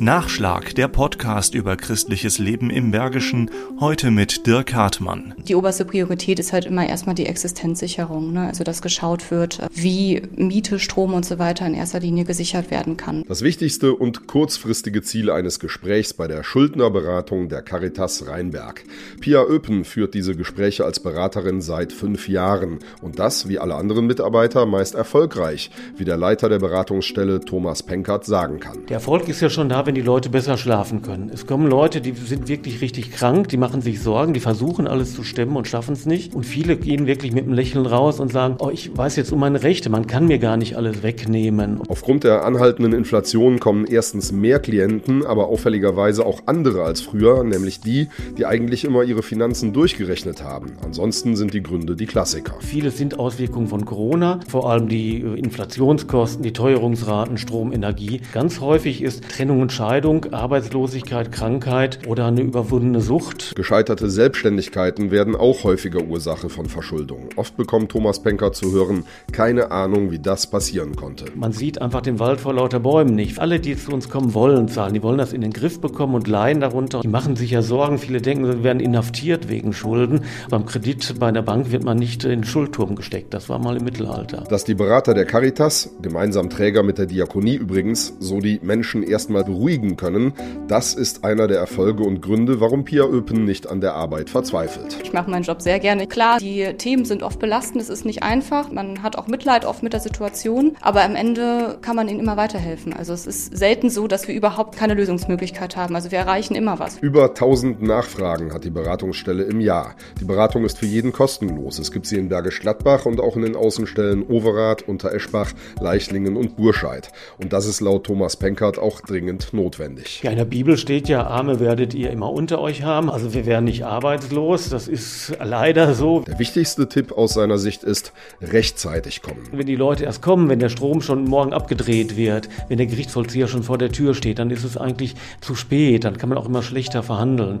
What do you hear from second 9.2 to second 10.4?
wird, wie